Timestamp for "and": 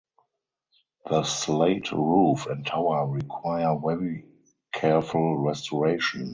2.47-2.65